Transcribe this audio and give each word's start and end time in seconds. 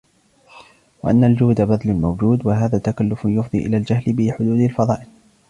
،وَأَنَّ 1.03 1.23
الْجُودَ 1.23 1.61
بَذْلُ 1.61 1.89
الْمَوْجُودِ، 1.89 2.41
وَهَذَا 2.47 2.77
تَكَلُّفٌ 2.77 3.19
يُفْضِي 3.25 3.57
إلَى 3.57 3.77
الْجَهْلِ 3.77 4.13
بِحُدُودِ 4.13 4.59
الْفَضَائِلِ 4.59 5.07